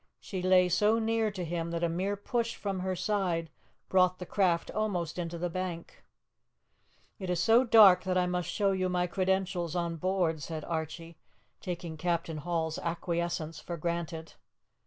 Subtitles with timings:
[0.19, 3.51] She lay so near to them that a mere push from her side
[3.87, 6.03] brought the craft almost into the bank.
[7.19, 11.19] "It is so dark that I must show you my credentials on board," said Archie,
[11.59, 14.33] taking Captain Hall's acquiescence for granted.